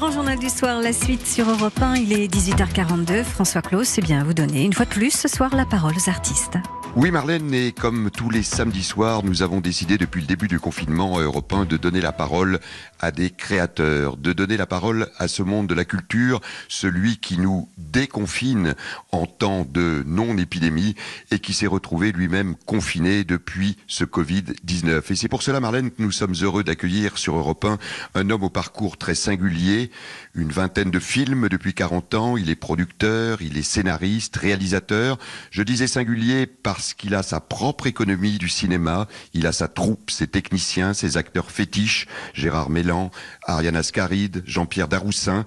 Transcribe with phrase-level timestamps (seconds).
[0.00, 3.22] grand journal du soir, la suite sur Europe 1, il est 18h42.
[3.22, 5.92] François Claus, c'est bien à vous donner une fois de plus ce soir la parole
[5.94, 6.56] aux artistes.
[6.96, 10.58] Oui, Marlène, et comme tous les samedis soirs, nous avons décidé depuis le début du
[10.58, 12.58] confinement européen de donner la parole
[12.98, 17.38] à des créateurs, de donner la parole à ce monde de la culture, celui qui
[17.38, 18.74] nous déconfine
[19.12, 20.96] en temps de non-épidémie
[21.30, 25.12] et qui s'est retrouvé lui-même confiné depuis ce Covid-19.
[25.12, 27.78] Et c'est pour cela, Marlène, que nous sommes heureux d'accueillir sur Europe 1
[28.16, 29.92] un homme au parcours très singulier,
[30.34, 35.18] une vingtaine de films depuis 40 ans, il est producteur, il est scénariste, réalisateur.
[35.52, 39.68] Je disais singulier parce parce qu'il a sa propre économie du cinéma, il a sa
[39.68, 43.10] troupe, ses techniciens, ses acteurs fétiches, Gérard Mélan,
[43.44, 45.44] Ariane Ascaride, Jean-Pierre Daroussin.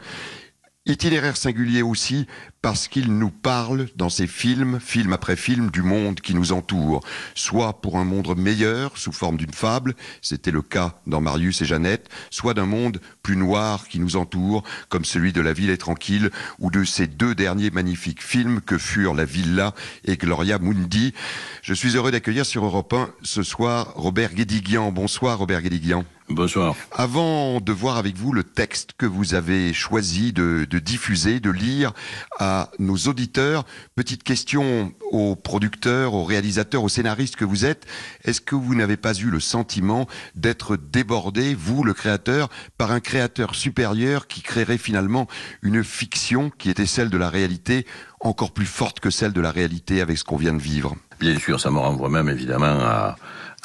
[0.86, 2.28] Itinéraire singulier aussi
[2.62, 7.00] parce qu'il nous parle dans ses films, film après film, du monde qui nous entoure,
[7.36, 11.66] soit pour un monde meilleur sous forme d'une fable, c'était le cas dans Marius et
[11.66, 15.78] Jeannette, soit d'un monde plus noir qui nous entoure, comme celui de La ville est
[15.78, 21.14] tranquille, ou de ces deux derniers magnifiques films que furent La Villa et Gloria Mundi.
[21.62, 24.92] Je suis heureux d'accueillir sur Europe 1 ce soir Robert Guédiguian.
[24.92, 26.04] Bonsoir Robert Guédiguian.
[26.34, 26.76] Bonsoir.
[26.92, 31.52] Avant de voir avec vous le texte que vous avez choisi de, de diffuser, de
[31.52, 31.94] lire
[32.40, 33.66] à nos auditeurs.
[33.96, 37.86] Petite question aux producteurs, aux réalisateurs, aux scénaristes que vous êtes.
[38.24, 43.00] Est-ce que vous n'avez pas eu le sentiment d'être débordé, vous, le créateur, par un
[43.00, 45.28] créateur supérieur qui créerait finalement
[45.62, 47.86] une fiction qui était celle de la réalité
[48.20, 50.96] encore plus forte que celle de la réalité avec ce qu'on vient de vivre?
[51.20, 53.16] Bien sûr, ça me renvoie même évidemment à,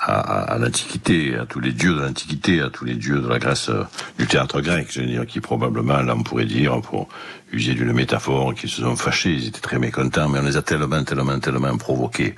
[0.01, 3.69] à, l'Antiquité, à tous les dieux de l'Antiquité, à tous les dieux de la Grèce,
[3.69, 3.83] euh,
[4.19, 7.09] du théâtre grec, je veux dire, qui probablement, là on pourrait dire, pour
[7.53, 10.63] user d'une métaphore, qui se sont fâchés, ils étaient très mécontents, mais on les a
[10.63, 12.35] tellement, tellement, tellement provoqués.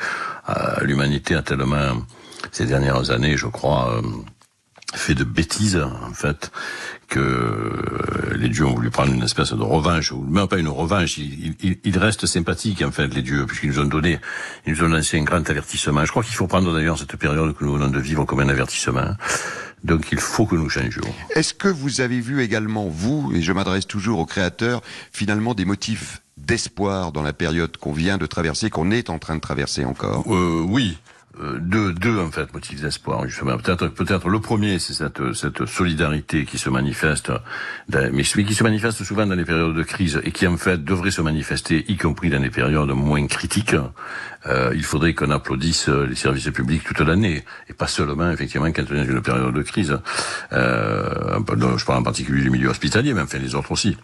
[0.49, 2.03] Euh, l'humanité a tellement,
[2.51, 4.03] ces dernières années, je crois, euh,
[4.95, 6.51] fait de bêtises, en fait,
[7.09, 7.19] que
[8.41, 11.99] les dieux ont voulu prendre une espèce de revanche, ou même pas une revanche, ils,
[11.99, 14.19] restent sympathiques, en fait, les dieux, puisqu'ils nous ont donné,
[14.67, 16.05] ils nous ont lancé un grand avertissement.
[16.05, 18.49] Je crois qu'il faut prendre d'ailleurs cette période que nous venons de vivre comme un
[18.49, 19.15] avertissement.
[19.85, 21.03] Donc il faut que nous changions.
[21.35, 24.83] Est-ce que vous avez vu également, vous, et je m'adresse toujours aux créateurs,
[25.13, 29.37] finalement des motifs d'espoir dans la période qu'on vient de traverser, qu'on est en train
[29.37, 30.25] de traverser encore?
[30.29, 30.99] Euh, Oui,
[31.41, 33.57] euh, deux, deux en fait motifs d'espoir justement.
[33.57, 37.33] Peut-être, peut-être le premier, c'est cette, cette solidarité qui se manifeste,
[37.89, 41.11] mais qui se manifeste souvent dans les périodes de crise et qui en fait devrait
[41.11, 43.77] se manifester, y compris dans les périodes moins critiques.
[44.47, 48.85] Euh, il faudrait qu'on applaudisse les services publics toute l'année et pas seulement effectivement quand
[48.91, 49.99] on est dans une période de crise.
[50.53, 51.39] Euh,
[51.77, 53.97] je parle en particulier du milieu hospitalier, mais enfin les autres aussi.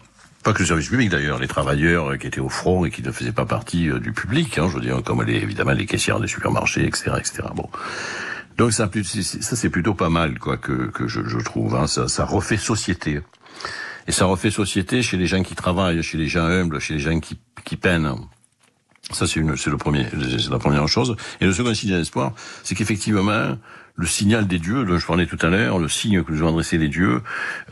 [0.47, 3.03] Pas que le service public d'ailleurs, les travailleurs euh, qui étaient au front et qui
[3.03, 5.85] ne faisaient pas partie euh, du public, hein, je veux dire, comme les, évidemment les
[5.85, 7.49] caissières des supermarchés, etc., etc.
[7.53, 7.67] Bon.
[8.57, 11.75] Donc ça, ça c'est plutôt pas mal, quoi, que, que je, je trouve.
[11.75, 11.85] Hein.
[11.87, 13.19] Ça, ça refait société.
[14.07, 17.01] Et ça refait société chez les gens qui travaillent, chez les gens humbles, chez les
[17.01, 18.15] gens qui, qui peinent.
[19.11, 20.05] Ça, c'est le premier,
[20.39, 21.17] c'est la première chose.
[21.41, 22.31] Et le second signe d'espoir,
[22.63, 23.57] c'est qu'effectivement,
[23.97, 26.49] le signal des dieux, dont je parlais tout à l'heure, le signe que nous ont
[26.49, 27.21] adressé les dieux,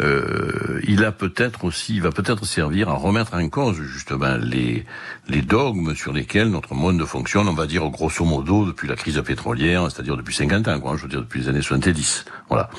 [0.02, 4.86] euh, il a peut-être aussi, il va peut-être servir à remettre en cause justement les
[5.28, 9.22] les dogmes sur lesquels notre monde fonctionne, on va dire grosso modo depuis la crise
[9.26, 12.26] pétrolière, c'est-à-dire depuis 50 ans, quoi, je veux dire depuis les années 70.
[12.50, 12.70] Voilà.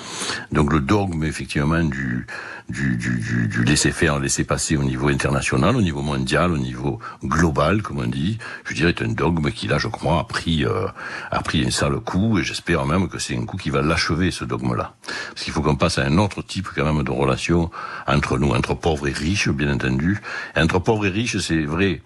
[0.53, 2.27] Donc le dogme effectivement du
[2.69, 6.59] du, du, du, du laisser faire, laisser passer au niveau international, au niveau mondial, au
[6.59, 10.25] niveau global, comme on dit, je dirais est un dogme qui là, je crois, a
[10.25, 10.87] pris euh,
[11.31, 14.31] a pris un sale coup, et j'espère même que c'est un coup qui va l'achever,
[14.31, 14.95] ce dogme-là.
[15.31, 17.71] Parce qu'il faut qu'on passe à un autre type quand même de relation
[18.07, 20.21] entre nous, entre pauvres et riches, bien entendu.
[20.57, 22.03] entre pauvres et riches, c'est vrai,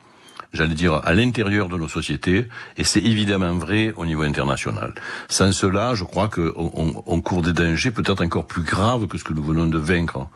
[0.52, 4.94] j'allais dire, à l'intérieur de nos sociétés, et c'est évidemment vrai au niveau international.
[5.28, 9.24] Sans cela, je crois qu'on on court des dangers peut-être encore plus graves que ce
[9.24, 10.26] que nous venons de vaincre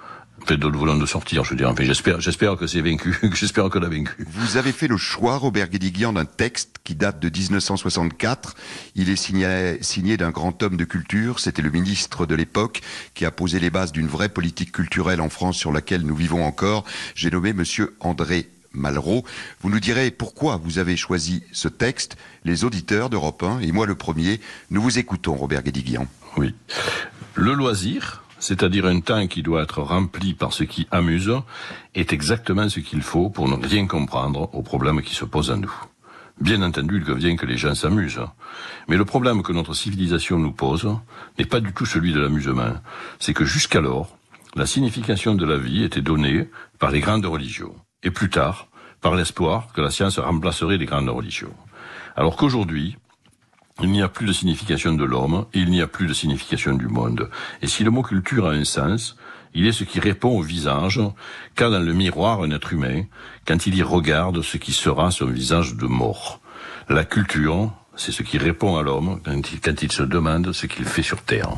[0.47, 1.71] de sortir, je veux dire.
[1.71, 4.27] Enfin, j'espère, j'espère que c'est vaincu, j'espère qu'on a vaincu.
[4.27, 8.55] Vous avez fait le choix, Robert Guédiguian, d'un texte qui date de 1964.
[8.95, 11.41] Il est signé, signé d'un grand homme de culture.
[11.41, 12.83] C'était le ministre de l'époque
[13.15, 16.45] qui a posé les bases d'une vraie politique culturelle en France sur laquelle nous vivons
[16.45, 16.85] encore.
[17.15, 19.25] J'ai nommé Monsieur André Malraux.
[19.61, 22.17] Vous nous direz pourquoi vous avez choisi ce texte.
[22.45, 24.41] Les auditeurs d'Europe 1, et moi le premier,
[24.71, 26.07] nous vous écoutons, Robert Guédiguian.
[26.37, 26.55] Oui.
[27.35, 31.33] Le loisir, c'est-à-dire un temps qui doit être rempli par ce qui amuse,
[31.95, 35.57] est exactement ce qu'il faut pour ne rien comprendre aux problèmes qui se posent à
[35.57, 35.73] nous.
[36.39, 38.21] Bien entendu, il convient que les gens s'amusent.
[38.87, 40.87] Mais le problème que notre civilisation nous pose
[41.39, 42.75] n'est pas du tout celui de l'amusement.
[43.19, 44.15] C'est que jusqu'alors,
[44.57, 47.75] la signification de la vie était donnée par les grandes religions.
[48.03, 48.69] Et plus tard,
[49.01, 51.55] par l'espoir que la science remplacerait les grandes religions.
[52.15, 52.99] Alors qu'aujourd'hui,
[53.83, 56.87] il n'y a plus de signification de l'homme, il n'y a plus de signification du
[56.87, 57.29] monde.
[57.61, 59.17] Et si le mot culture a un sens,
[59.53, 61.01] il est ce qui répond au visage
[61.55, 63.05] qu'a dans le miroir un être humain
[63.47, 66.41] quand il y regarde ce qui sera son visage de mort.
[66.89, 71.03] La culture, c'est ce qui répond à l'homme quand il, se demande ce qu'il fait
[71.03, 71.51] sur Terre.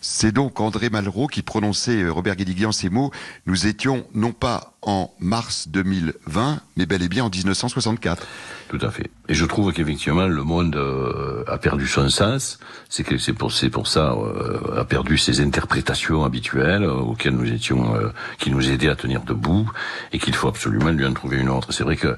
[0.00, 3.10] C'est donc André Malraux qui prononçait, euh, Robert Guédiguian, ces mots.
[3.46, 8.24] Nous étions non pas en mars 2020, mais bel et bien en 1964.
[8.68, 9.10] Tout à fait.
[9.28, 12.60] Et je trouve qu'effectivement, le monde euh, a perdu son sens.
[12.88, 17.92] C'est que c'est pour, pour ça euh, a perdu ses interprétations habituelles auxquelles nous étions,
[18.38, 19.68] qui nous aidaient à tenir debout,
[20.12, 21.72] et qu'il faut absolument lui en trouver une autre.
[21.72, 22.16] C'est vrai que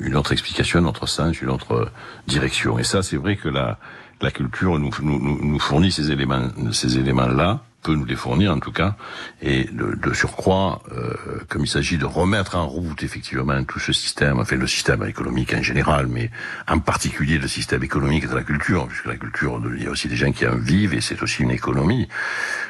[0.00, 1.90] une autre explication, un autre sens, une autre
[2.28, 2.78] direction.
[2.78, 3.78] Et ça, c'est vrai que la
[4.22, 8.94] la culture nous, fournit ces éléments, ces éléments-là, peut nous les fournir en tout cas,
[9.40, 11.14] et de, surcroît, euh,
[11.48, 15.52] comme il s'agit de remettre en route effectivement tout ce système, enfin le système économique
[15.54, 16.30] en général, mais
[16.68, 20.06] en particulier le système économique de la culture, puisque la culture, il y a aussi
[20.06, 22.08] des gens qui en vivent et c'est aussi une économie.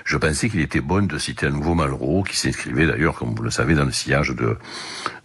[0.04, 3.42] Je pensais qu'il était bon de citer un nouveau Malraux, qui s'inscrivait d'ailleurs, comme vous
[3.42, 4.56] le savez, dans le sillage de,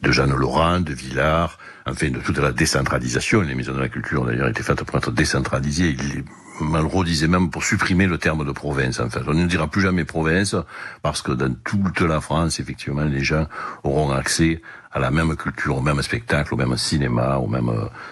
[0.02, 3.42] de Jeanne Laurent, de Villard, enfin de toute la décentralisation.
[3.42, 5.96] Les maisons de la culture d'ailleurs étaient faites pour être décentralisées.
[5.98, 6.24] Il,
[6.60, 9.00] Malraux disait même pour supprimer le terme de province.
[9.00, 10.56] En fait, on ne dira plus jamais province
[11.02, 13.48] parce que dans toute la France, effectivement, les gens
[13.84, 14.62] auront accès
[14.92, 17.72] à la même culture, au même spectacle, au même cinéma, aux mêmes,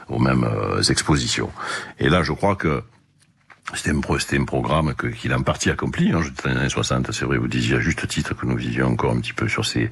[0.10, 1.50] aux mêmes euh, expositions.
[2.00, 2.84] Et là, je crois que
[3.74, 6.12] c'était un, un, programme qu'il a en partie accompli.
[6.12, 8.88] Hein, dans les années 60, c'est vrai, vous disiez à juste titre que nous vivions
[8.88, 9.90] encore un petit peu sur ces,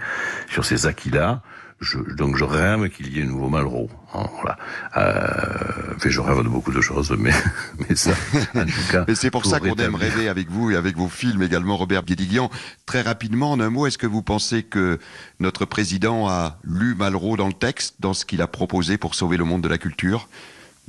[0.49, 1.41] sur ces acquis-là
[1.79, 3.89] je, donc je rêve qu'il y ait un nouveau Malraux.
[4.13, 4.57] Hein, voilà.
[4.97, 7.31] Euh, je rêve de beaucoup de choses, mais,
[7.89, 8.11] mais ça,
[8.55, 9.05] en tout cas.
[9.07, 12.03] mais c'est pour, ça qu'on aime rêver avec vous et avec vos films également, Robert
[12.03, 12.49] Guédiguian.
[12.85, 14.99] Très rapidement, en un mot, est-ce que vous pensez que
[15.39, 19.37] notre président a lu Malraux dans le texte, dans ce qu'il a proposé pour sauver
[19.37, 20.27] le monde de la culture?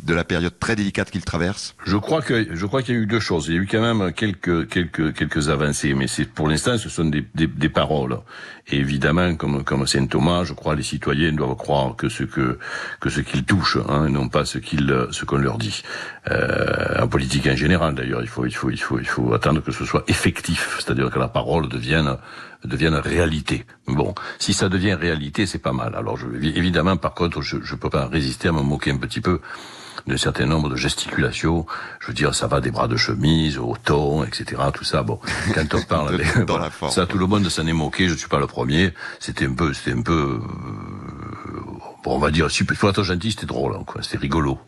[0.02, 3.00] De la période très délicate qu'il traverse Je crois que je crois qu'il y a
[3.00, 3.46] eu deux choses.
[3.48, 6.88] Il y a eu quand même quelques quelques quelques avancées, mais c'est pour l'instant ce
[6.88, 8.18] sont des, des, des, paroles.
[8.68, 12.58] Et évidemment, comme comme saint Thomas, je crois les citoyens doivent croire que ce que
[13.00, 15.82] que ce qu'ils touchent, hein, non pas ce qu'ils ce qu'on leur dit.
[16.30, 19.62] Euh, en politique en général, d'ailleurs, il faut il faut il faut il faut attendre
[19.62, 22.16] que ce soit effectif, c'est-à-dire que la parole devienne
[22.66, 23.64] devienne réalité.
[23.86, 25.94] Bon, si ça devient réalité, c'est pas mal.
[25.94, 29.20] Alors, je, évidemment, par contre, je ne peux pas résister à me moquer un petit
[29.20, 29.40] peu
[30.06, 31.66] d'un certain nombre de gesticulations.
[32.00, 34.60] Je veux dire, ça va des bras de chemise au ton, etc.
[34.72, 35.02] Tout ça.
[35.02, 35.18] Bon,
[35.54, 36.92] quand on parle, dans la forme.
[36.92, 38.08] ça, tout le monde s'en est moqué.
[38.08, 38.92] Je suis pas le premier.
[39.20, 40.46] C'était un peu, c'était un peu, euh,
[42.04, 44.02] bon, on va dire, super, faut être gentil, c'était drôle, hein, quoi.
[44.02, 44.58] C'était rigolo.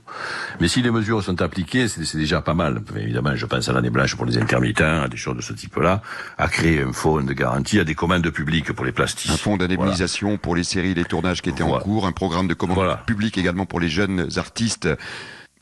[0.61, 2.83] Mais si les mesures sont appliquées, c'est déjà pas mal.
[2.97, 6.03] Évidemment, je pense à l'année blanche pour les intermittents, à des choses de ce type-là,
[6.39, 9.31] à créer un fonds de garantie, à des commandes publiques pour les plastiques.
[9.31, 12.55] Un fonds d'indemnisation pour les séries, les tournages qui étaient en cours, un programme de
[12.55, 14.89] commande publique également pour les jeunes artistes.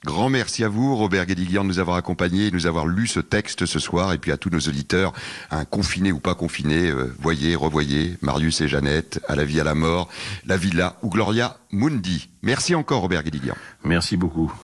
[0.05, 3.21] Grand merci à vous, Robert Guédiguian, de nous avoir accompagnés, de nous avoir lu ce
[3.21, 5.15] texte ce soir, et puis à tous nos auditeurs,
[5.51, 9.65] un confiné ou pas confiné, euh, voyez, revoyez, Marius et Jeannette, à la vie, à
[9.65, 10.11] la mort,
[10.45, 12.29] la villa ou Gloria Mundi.
[12.43, 13.55] Merci encore, Robert Guédiguian.
[13.83, 14.53] Merci beaucoup.